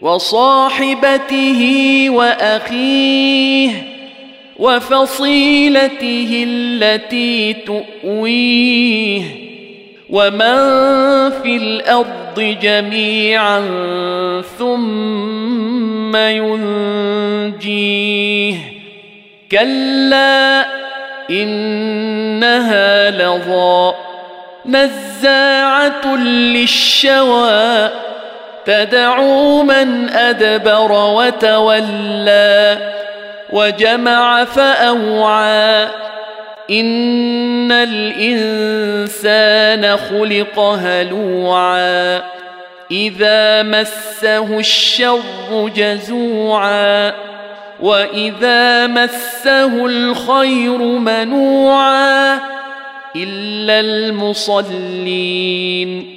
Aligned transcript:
وصاحبته 0.00 1.62
وأخيه 2.10 3.70
وفصيلته 4.56 6.44
التي 6.48 7.52
تؤويه 7.52 9.22
ومن 10.10 10.56
في 11.42 11.56
الأرض 11.56 12.58
جميعا 12.62 13.60
ثم 14.58 16.16
ينجيه 16.16 17.76
كلا 19.52 20.66
إنها 21.30 23.10
لظى 23.10 23.94
نزاعة 24.66 26.16
للشوى 26.16 27.90
تدعو 28.66 29.62
من 29.62 30.08
أدبر 30.08 30.92
وتولى 30.92 32.78
وجمع 33.50 34.44
فأوعى. 34.44 35.88
إن 36.70 37.72
الإنسان 37.72 39.96
خلق 39.96 40.58
هلوعا. 40.58 42.22
إذا 42.90 43.62
مسه 43.62 44.58
الشر 44.58 45.70
جزوعا. 45.76 47.12
وإذا 47.80 48.86
مسه 48.86 49.86
الخير 49.86 50.78
منوعا. 50.78 52.40
إلا 53.16 53.80
المصلين. 53.80 56.16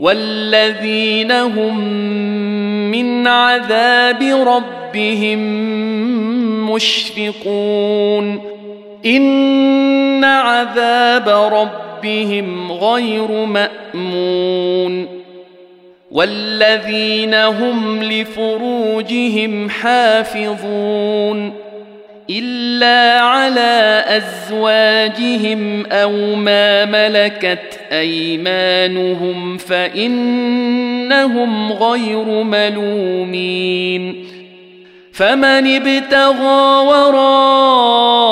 والذين 0.00 1.32
هم 1.32 1.80
من 2.90 3.26
عذاب 3.26 4.22
ربهم 4.22 5.38
مشفقون 6.70 8.40
ان 9.06 10.24
عذاب 10.24 11.28
ربهم 11.28 12.72
غير 12.72 13.30
مامون 13.30 15.06
والذين 16.10 17.34
هم 17.34 18.02
لفروجهم 18.02 19.70
حافظون 19.70 21.52
الا 22.30 23.20
على 23.20 24.04
ازواجهم 24.06 25.86
أو 25.86 26.34
ما 26.34 26.84
ملكت 26.84 27.80
ايمانهم 27.92 29.58
فانهم 29.58 30.12
غير 31.72 32.42
ملومين 32.42 34.26
فمن 35.12 35.76
ابتغى 35.76 36.86
وراء 36.86 38.30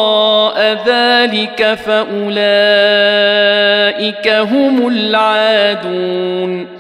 ذلك 0.86 1.78
فاولئك 1.86 2.38
هم 4.28 4.88
العادون 4.88 6.77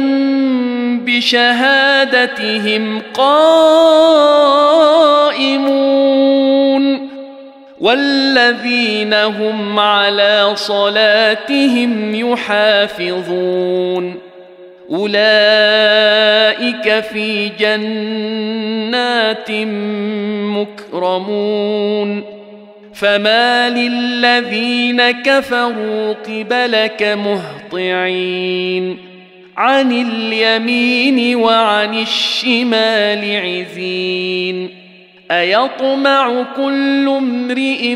بشهادتهم 1.06 3.02
قائمون 3.14 3.46
والذين 7.82 9.14
هم 9.14 9.80
على 9.80 10.52
صلاتهم 10.56 12.16
يحافظون 12.16 14.16
أولئك 14.92 15.16
في 17.04 17.52
جنات 17.60 19.52
مكرمون. 20.58 22.24
فما 22.94 23.70
للذين 23.70 25.12
كفروا 25.12 26.14
قبلك 26.14 27.18
مهطعين. 27.26 28.98
عن 29.58 29.92
اليمين 29.92 31.36
وعن 31.36 32.00
الشمال 32.02 33.42
عزين. 33.46 34.70
أيطمع 35.32 36.46
كل 36.56 37.10
امرئ 37.18 37.96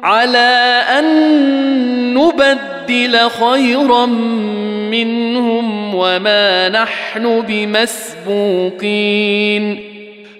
على 0.00 0.82
أن 0.98 1.04
نبدل 2.14 3.30
خيرا 3.30 4.06
منهم 4.90 5.94
وما 5.94 6.68
نحن 6.68 7.40
بمسبوقين. 7.48 8.76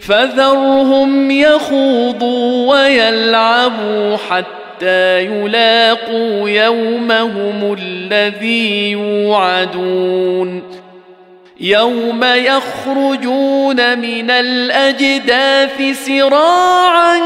فذرهم 0.00 1.30
يخوضوا 1.30 2.74
ويلعبوا 2.74 4.16
حتى 4.16 5.20
يلاقوا 5.20 6.48
يومهم 6.48 7.76
الذي 7.80 8.90
يوعدون. 8.90 10.62
يوم 11.60 12.24
يخرجون 12.24 13.98
من 13.98 14.30
الأجداث 14.30 16.06
سراعا 16.06 17.16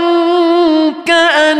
إلى 1.50 1.59